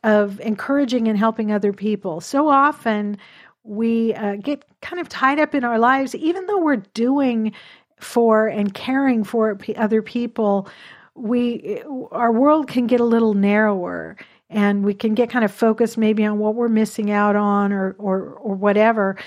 [0.04, 2.22] of encouraging and helping other people.
[2.22, 3.18] So often
[3.68, 7.52] we uh, get kind of tied up in our lives, even though we're doing
[8.00, 10.68] for and caring for other people.
[11.16, 14.18] We our world can get a little narrower
[14.50, 17.96] and we can get kind of focused maybe on what we're missing out on or
[17.98, 19.18] or or whatever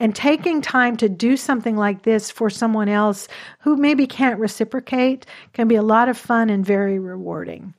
[0.00, 3.26] and taking time to do something like this for someone else
[3.58, 7.74] who maybe can't reciprocate can be a lot of fun and very rewarding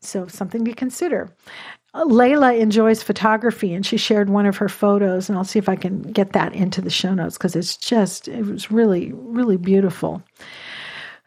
[0.00, 1.28] so something to consider
[1.94, 5.76] Layla enjoys photography and she shared one of her photos and I'll see if I
[5.76, 10.22] can get that into the show notes because it's just it was really really beautiful.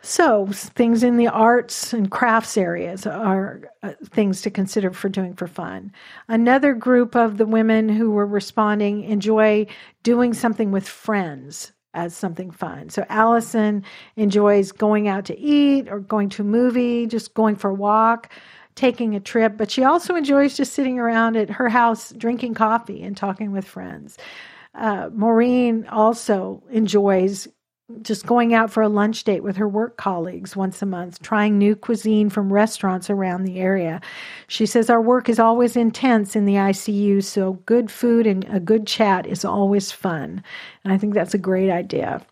[0.03, 5.35] So, things in the arts and crafts areas are uh, things to consider for doing
[5.35, 5.93] for fun.
[6.27, 9.67] Another group of the women who were responding enjoy
[10.01, 12.89] doing something with friends as something fun.
[12.89, 13.83] So, Allison
[14.15, 18.33] enjoys going out to eat or going to a movie, just going for a walk,
[18.75, 23.01] taking a trip, but she also enjoys just sitting around at her house drinking coffee
[23.03, 24.17] and talking with friends.
[24.75, 27.47] Uh, Maureen also enjoys
[28.01, 31.57] just going out for a lunch date with her work colleagues once a month, trying
[31.57, 33.99] new cuisine from restaurants around the area.
[34.47, 38.59] She says, Our work is always intense in the ICU, so good food and a
[38.59, 40.43] good chat is always fun.
[40.83, 42.25] And I think that's a great idea.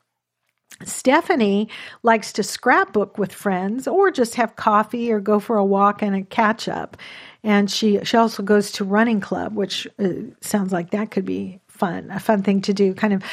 [0.84, 1.68] Stephanie
[2.04, 6.16] likes to scrapbook with friends or just have coffee or go for a walk and
[6.16, 6.96] a catch up.
[7.44, 10.10] And she, she also goes to running club, which uh,
[10.42, 12.94] sounds like that could be fun, a fun thing to do.
[12.94, 13.24] Kind of,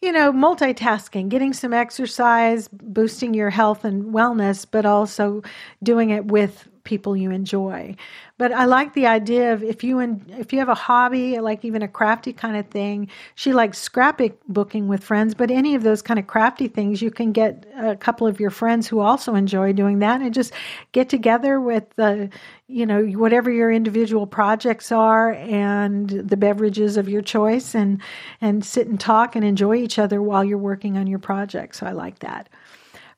[0.00, 5.42] you know, multitasking, getting some exercise, boosting your health and wellness, but also
[5.82, 7.94] doing it with people you enjoy.
[8.36, 11.64] But I like the idea of if you and if you have a hobby, like
[11.64, 13.08] even a crafty kind of thing.
[13.36, 17.30] She likes scrapbooking with friends, but any of those kind of crafty things, you can
[17.32, 20.52] get a couple of your friends who also enjoy doing that, and just
[20.90, 22.28] get together with the,
[22.66, 28.00] you know, whatever your individual projects are, and the beverages of your choice, and
[28.40, 31.76] and sit and talk and enjoy each other while you're working on your project.
[31.76, 32.48] So I like that.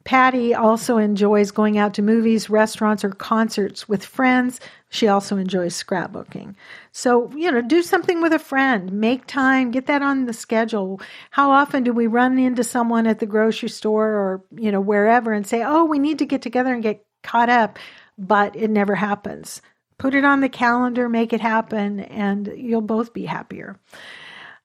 [0.04, 4.60] Patty also enjoys going out to movies, restaurants, or concerts with friends.
[4.88, 6.54] She also enjoys scrapbooking.
[6.90, 11.00] So, you know, do something with a friend, make time, get that on the schedule.
[11.30, 15.32] How often do we run into someone at the grocery store or, you know, wherever
[15.32, 17.78] and say, oh, we need to get together and get caught up,
[18.18, 19.62] but it never happens?
[19.98, 23.78] Put it on the calendar, make it happen, and you'll both be happier.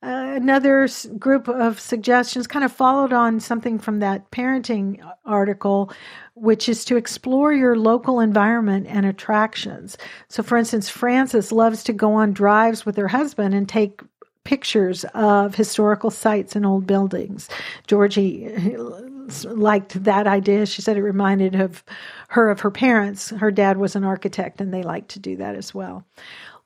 [0.03, 5.91] Uh, another group of suggestions kind of followed on something from that parenting article,
[6.36, 9.97] which is to explore your local environment and attractions.
[10.27, 14.01] So, for instance, Frances loves to go on drives with her husband and take
[14.43, 17.49] pictures of historical sites and old buildings.
[17.88, 18.75] Georgie
[19.45, 20.65] liked that idea.
[20.67, 21.83] She said it reminded of
[22.29, 23.31] her of her parents.
[23.31, 26.05] Her dad was an architect, and they liked to do that as well.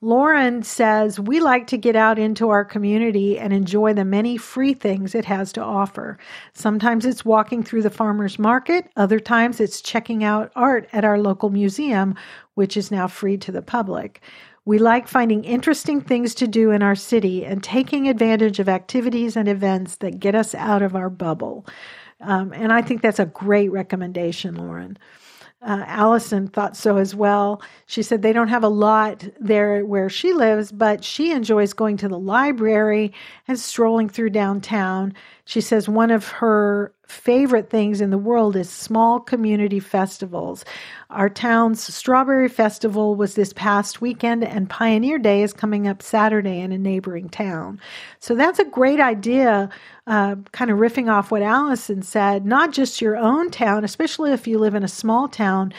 [0.04, 4.74] Lauren says, We like to get out into our community and enjoy the many free
[4.74, 6.18] things it has to offer.
[6.54, 11.20] Sometimes it's walking through the farmer's market, other times it's checking out art at our
[11.20, 12.16] local museum,
[12.56, 14.22] which is now free to the public.
[14.66, 19.36] We like finding interesting things to do in our city and taking advantage of activities
[19.36, 21.68] and events that get us out of our bubble.
[22.22, 24.98] Um, and I think that's a great recommendation, Lauren.
[25.64, 27.62] Uh, Allison thought so as well.
[27.86, 31.98] She said they don't have a lot there where she lives, but she enjoys going
[31.98, 33.14] to the library
[33.48, 35.14] and strolling through downtown.
[35.46, 40.66] She says one of her favorite things in the world is small community festivals.
[41.12, 46.62] Our town's Strawberry Festival was this past weekend, and Pioneer Day is coming up Saturday
[46.62, 47.82] in a neighboring town.
[48.20, 49.70] So that's a great idea,
[50.08, 52.46] uh, kind of riffing off what Allison said.
[52.46, 55.74] Not just your own town, especially if you live in a small town,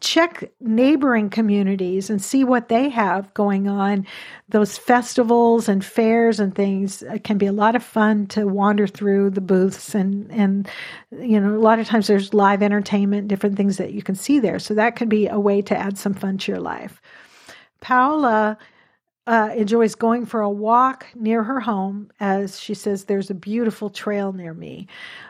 [0.00, 4.06] check neighboring communities and see what they have going on.
[4.48, 9.30] Those festivals and fairs and things can be a lot of fun to wander through
[9.30, 10.68] the booths and and
[11.10, 14.38] you know a lot of times there's live entertainment, different things that you can see
[14.38, 14.60] there.
[14.60, 17.02] So that could be a way to add some fun to your life.
[17.80, 18.58] Paula
[19.26, 23.90] uh, enjoys going for a walk near her home, as she says, there's a beautiful
[23.90, 24.86] trail near me.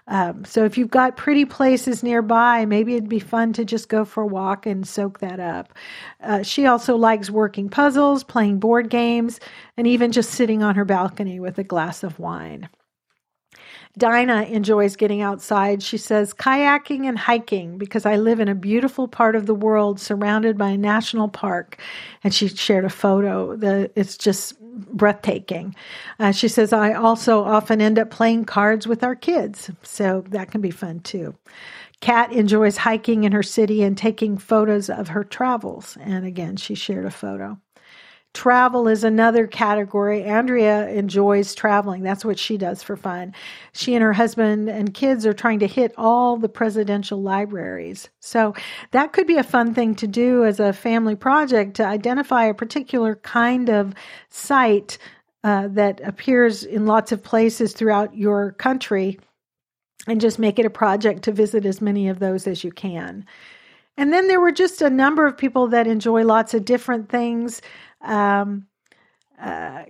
[0.07, 4.05] Um, so if you've got pretty places nearby, maybe it'd be fun to just go
[4.05, 5.73] for a walk and soak that up.
[6.23, 9.41] Uh, she also likes working puzzles, playing board games,
[9.79, 12.69] and even just sitting on her balcony with a glass of wine.
[13.99, 15.83] Dinah enjoys getting outside.
[15.83, 19.99] She says kayaking and hiking because I live in a beautiful part of the world
[20.01, 21.81] surrounded by a national park.
[22.23, 23.57] And she shared a photo.
[23.57, 25.75] The, it's just breathtaking.
[26.19, 29.71] Uh, she says, I also often end up playing cards with our kids.
[29.83, 31.35] So that can be fun too.
[32.03, 35.97] Kat enjoys hiking in her city and taking photos of her travels.
[36.03, 37.59] And again, she shared a photo.
[38.37, 40.23] Travel is another category.
[40.23, 42.03] Andrea enjoys traveling.
[42.03, 43.33] That's what she does for fun.
[43.73, 48.11] She and her husband and kids are trying to hit all the presidential libraries.
[48.21, 48.53] So
[48.91, 52.53] that could be a fun thing to do as a family project to identify a
[52.53, 53.95] particular kind of
[54.29, 54.99] site
[55.43, 59.19] uh, that appears in lots of places throughout your country
[60.07, 63.25] and just make it a project to visit as many of those as you can.
[63.97, 67.63] And then there were just a number of people that enjoy lots of different things.
[68.07, 68.67] Um,
[69.41, 69.85] uh,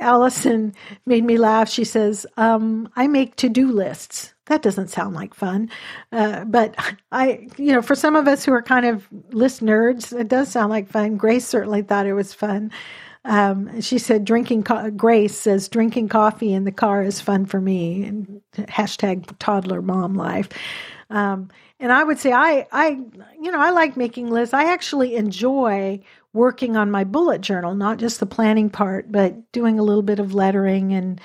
[0.00, 0.74] Allison
[1.06, 1.68] made me laugh.
[1.68, 4.34] She says, um, I make to do lists.
[4.46, 5.70] That doesn't sound like fun.
[6.12, 6.74] Uh, but
[7.12, 10.50] I, you know, for some of us who are kind of list nerds, it does
[10.50, 11.16] sound like fun.
[11.16, 12.70] Grace certainly thought it was fun.
[13.26, 17.60] Um, she said, drinking, co- Grace says, drinking coffee in the car is fun for
[17.60, 18.04] me.
[18.04, 20.48] And hashtag toddler mom life.
[21.08, 21.50] Um,
[21.80, 23.00] and I would say, I, I,
[23.40, 24.54] you know, I like making lists.
[24.54, 26.00] I actually enjoy
[26.34, 30.18] working on my bullet journal, not just the planning part, but doing a little bit
[30.18, 31.20] of lettering and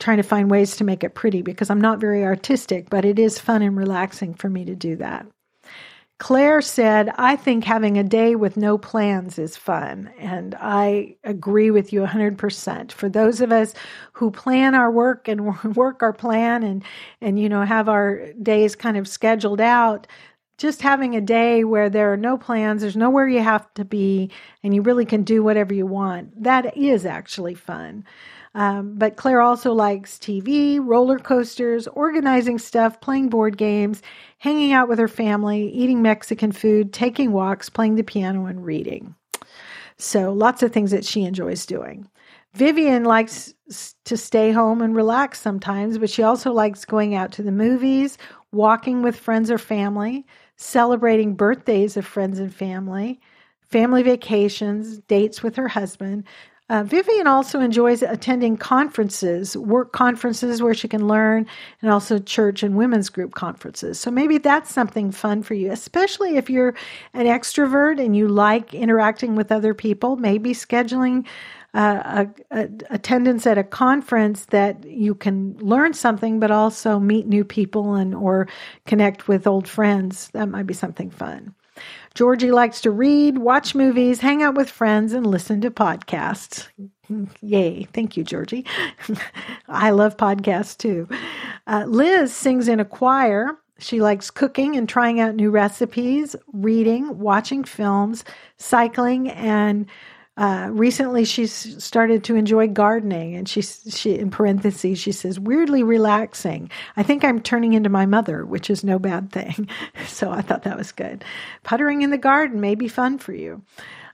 [0.00, 3.18] trying to find ways to make it pretty because I'm not very artistic, but it
[3.18, 5.26] is fun and relaxing for me to do that.
[6.18, 10.10] Claire said, I think having a day with no plans is fun.
[10.18, 12.92] And I agree with you 100%.
[12.92, 13.74] For those of us
[14.12, 16.84] who plan our work and work our plan and,
[17.20, 20.06] and, you know, have our days kind of scheduled out,
[20.56, 24.30] just having a day where there are no plans, there's nowhere you have to be,
[24.62, 28.04] and you really can do whatever you want, that is actually fun.
[28.54, 34.00] Um, but Claire also likes TV, roller coasters, organizing stuff, playing board games,
[34.38, 39.16] hanging out with her family, eating Mexican food, taking walks, playing the piano, and reading.
[39.96, 42.08] So lots of things that she enjoys doing.
[42.52, 43.52] Vivian likes
[44.04, 48.16] to stay home and relax sometimes, but she also likes going out to the movies,
[48.52, 50.24] walking with friends or family,
[50.64, 53.20] celebrating birthdays of friends and family,
[53.60, 56.24] family vacations, dates with her husband.
[56.70, 61.46] Uh, Vivian also enjoys attending conferences, work conferences where she can learn,
[61.82, 64.00] and also church and women's group conferences.
[64.00, 66.74] So maybe that's something fun for you, especially if you're
[67.12, 70.16] an extrovert and you like interacting with other people.
[70.16, 71.26] Maybe scheduling
[71.74, 77.44] a, a, attendance at a conference that you can learn something, but also meet new
[77.44, 78.48] people and or
[78.86, 80.28] connect with old friends.
[80.30, 81.54] That might be something fun.
[82.14, 86.68] Georgie likes to read, watch movies, hang out with friends, and listen to podcasts.
[87.40, 87.88] Yay.
[87.92, 88.64] Thank you, Georgie.
[89.68, 91.08] I love podcasts too.
[91.66, 93.58] Uh, Liz sings in a choir.
[93.78, 98.24] She likes cooking and trying out new recipes, reading, watching films,
[98.56, 99.86] cycling, and
[100.36, 105.84] Uh, recently, she's started to enjoy gardening, and she's she in parentheses she says weirdly
[105.84, 106.70] relaxing.
[106.96, 109.68] I think I'm turning into my mother, which is no bad thing.
[110.06, 111.24] so I thought that was good.
[111.62, 113.62] Puttering in the garden may be fun for you.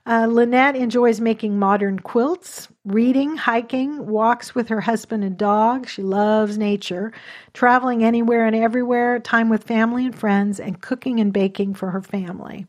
[0.05, 5.87] Uh, Lynette enjoys making modern quilts, reading, hiking, walks with her husband and dog.
[5.87, 7.13] She loves nature,
[7.53, 12.01] traveling anywhere and everywhere, time with family and friends, and cooking and baking for her
[12.01, 12.65] family.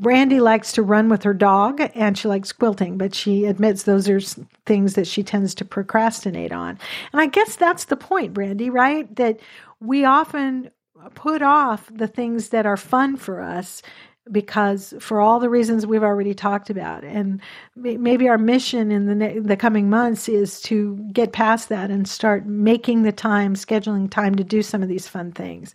[0.00, 4.08] Brandy likes to run with her dog and she likes quilting, but she admits those
[4.08, 4.20] are
[4.66, 6.78] things that she tends to procrastinate on.
[7.12, 9.14] And I guess that's the point, Brandy, right?
[9.16, 9.40] That
[9.80, 10.70] we often
[11.14, 13.82] put off the things that are fun for us
[14.30, 17.40] because for all the reasons we've already talked about and
[17.74, 22.46] maybe our mission in the the coming months is to get past that and start
[22.46, 25.74] making the time scheduling time to do some of these fun things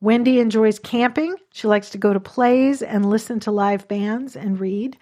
[0.00, 1.34] Wendy enjoys camping.
[1.52, 4.96] She likes to go to plays and listen to live bands and read.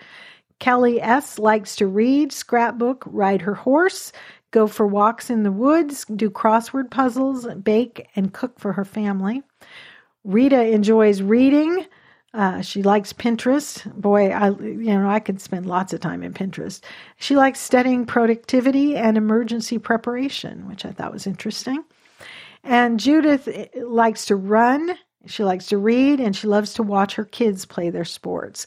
[0.58, 1.38] Kelly S.
[1.38, 4.10] likes to read, scrapbook, ride her horse,
[4.52, 9.42] go for walks in the woods, do crossword puzzles, bake, and cook for her family.
[10.24, 11.86] Rita enjoys reading.
[12.32, 13.84] Uh, she likes Pinterest.
[13.94, 16.82] Boy, I you know I could spend lots of time in Pinterest.
[17.18, 21.84] She likes studying productivity and emergency preparation, which I thought was interesting.
[22.66, 24.96] And Judith eh, likes to run,
[25.26, 28.66] she likes to read, and she loves to watch her kids play their sports.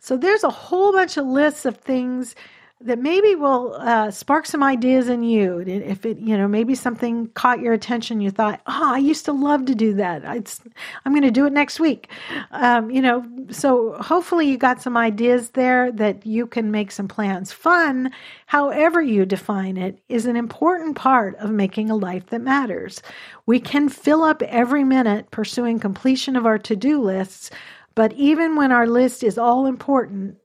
[0.00, 2.34] So there's a whole bunch of lists of things
[2.82, 5.60] that maybe will uh, spark some ideas in you.
[5.60, 9.32] If it, you know, maybe something caught your attention, you thought, "Oh, I used to
[9.32, 10.22] love to do that.
[10.36, 10.60] It's,
[11.04, 12.10] I'm going to do it next week."
[12.50, 17.08] Um, you know, so hopefully you got some ideas there that you can make some
[17.08, 17.50] plans.
[17.50, 18.10] Fun,
[18.44, 23.00] however you define it, is an important part of making a life that matters.
[23.46, 27.50] We can fill up every minute pursuing completion of our to-do lists,
[27.94, 30.36] but even when our list is all important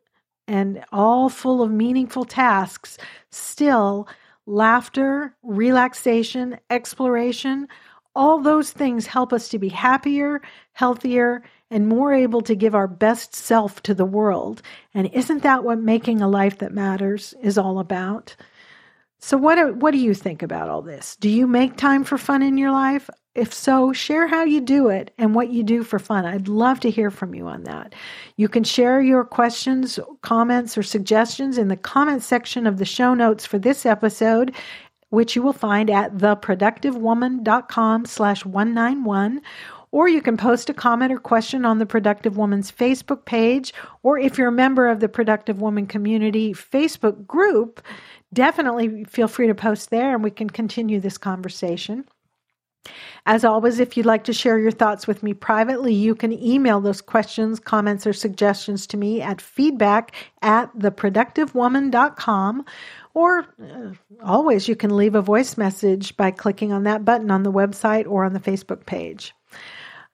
[0.52, 2.98] and all full of meaningful tasks,
[3.30, 4.06] still
[4.46, 7.70] laughter, relaxation, exploration,
[8.16, 10.42] all those things help us to be happier,
[10.74, 14.62] healthier, and more able to give our best self to the world.
[14.94, 18.36] And isn't that what making a life that matters is all about?
[19.20, 21.16] So what what do you think about all this?
[21.16, 23.10] Do you make time for fun in your life?
[23.34, 26.26] If so, share how you do it and what you do for fun.
[26.26, 27.96] I'd love to hear from you on that.
[28.36, 33.14] You can share your questions, comments, or suggestions in the comment section of the show
[33.14, 34.54] notes for this episode,
[35.12, 39.42] which you will find at theproductivewoman.com slash 191
[39.92, 43.74] or you can post a comment or question on the Productive Woman's Facebook page,
[44.04, 47.82] or if you're a member of the Productive Woman Community Facebook group,
[48.34, 52.06] definitely feel free to post there and we can continue this conversation.
[53.26, 56.82] As always, if you'd like to share your thoughts with me privately, you can email
[56.82, 62.66] those questions, comments, or suggestions to me at feedback at theproductivewoman.com.
[63.14, 63.92] Or uh,
[64.24, 68.08] always, you can leave a voice message by clicking on that button on the website
[68.08, 69.34] or on the Facebook page.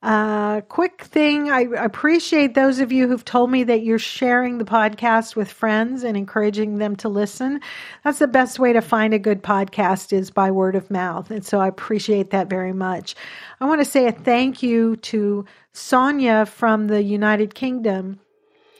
[0.03, 4.63] Uh, quick thing I appreciate those of you who've told me that you're sharing the
[4.63, 7.59] podcast with friends and encouraging them to listen.
[8.03, 11.31] That's the best way to find a good podcast is by word of mouth.
[11.31, 13.15] And so I appreciate that very much.
[13.59, 18.19] I want to say a thank you to Sonia from the United Kingdom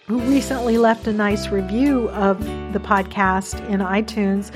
[0.08, 2.42] who recently left a nice review of
[2.72, 4.56] the podcast in iTunes.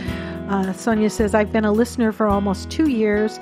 [0.49, 3.37] Uh, Sonia says, I've been a listener for almost two years.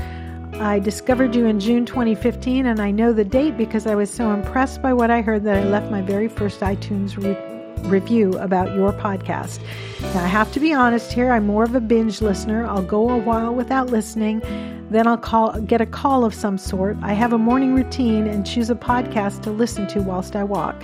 [0.54, 4.32] I discovered you in June 2015, and I know the date because I was so
[4.32, 8.76] impressed by what I heard that I left my very first iTunes re- review about
[8.76, 9.62] your podcast.
[10.02, 12.66] Now, I have to be honest here, I'm more of a binge listener.
[12.66, 14.42] I'll go a while without listening,
[14.90, 16.98] then I'll call, get a call of some sort.
[17.02, 20.76] I have a morning routine and choose a podcast to listen to whilst I walk.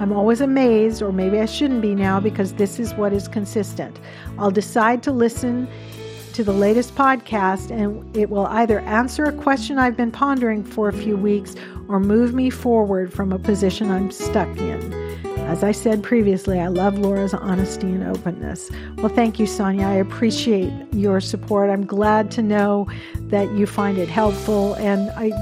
[0.00, 4.00] I'm always amazed, or maybe I shouldn't be now, because this is what is consistent.
[4.38, 5.68] I'll decide to listen
[6.40, 10.88] to the latest podcast, and it will either answer a question I've been pondering for
[10.88, 11.54] a few weeks
[11.86, 14.90] or move me forward from a position I'm stuck in.
[15.40, 18.70] As I said previously, I love Laura's honesty and openness.
[18.96, 19.84] Well, thank you, Sonia.
[19.84, 21.68] I appreciate your support.
[21.68, 22.88] I'm glad to know
[23.24, 25.32] that you find it helpful, and I,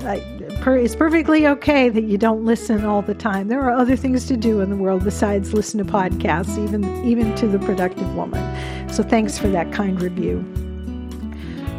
[0.00, 3.48] I per, it's perfectly okay that you don't listen all the time.
[3.48, 7.34] There are other things to do in the world besides listen to podcasts, even even
[7.36, 8.42] to the productive woman.
[8.90, 10.44] So thanks for that kind review.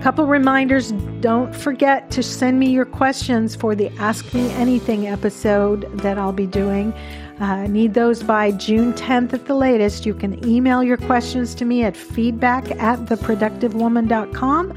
[0.02, 5.82] Couple reminders don't forget to send me your questions for the Ask Me Anything episode
[6.00, 6.94] that I'll be doing.
[7.42, 10.06] Uh, need those by June 10th at the latest.
[10.06, 14.74] You can email your questions to me at feedback at theproductivewoman.com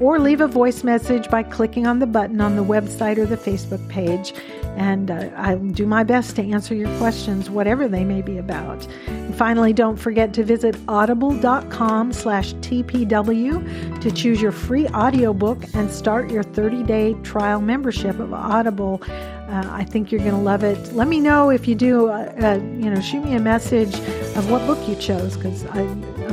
[0.00, 3.36] or leave a voice message by clicking on the button on the website or the
[3.36, 4.32] Facebook page.
[4.76, 8.86] and uh, I'll do my best to answer your questions, whatever they may be about.
[9.06, 15.90] And finally, don't forget to visit audible.com slash TPW to choose your free audiobook and
[15.90, 19.00] start your 30-day trial membership of Audible.
[19.08, 20.92] Uh, I think you're going to love it.
[20.92, 23.94] Let me know if you do, uh, uh, you know, shoot me a message
[24.36, 25.64] of what book you chose because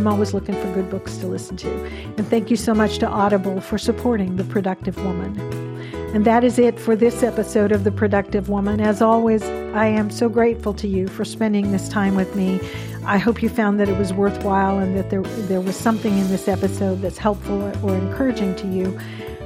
[0.01, 1.85] I'm always looking for good books to listen to.
[2.17, 5.39] And thank you so much to Audible for supporting The Productive Woman.
[6.15, 8.81] And that is it for this episode of The Productive Woman.
[8.81, 12.59] As always, I am so grateful to you for spending this time with me.
[13.05, 16.27] I hope you found that it was worthwhile and that there, there was something in
[16.29, 18.99] this episode that's helpful or encouraging to you.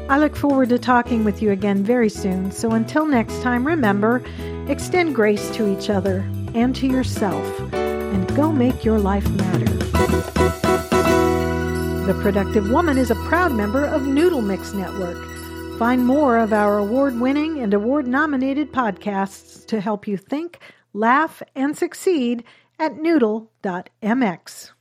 [0.08, 2.50] I look forward to talking with you again very soon.
[2.54, 4.24] So until next time, remember
[4.70, 6.20] extend grace to each other
[6.54, 9.75] and to yourself, and go make your life matter.
[12.06, 15.18] The Productive Woman is a proud member of Noodle Mix Network.
[15.80, 20.60] Find more of our award winning and award nominated podcasts to help you think,
[20.94, 22.44] laugh, and succeed
[22.78, 24.75] at noodle.mx.